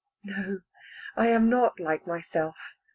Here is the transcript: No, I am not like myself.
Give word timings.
No, 0.23 0.61
I 1.15 1.27
am 1.27 1.47
not 1.47 1.79
like 1.79 2.07
myself. 2.07 2.55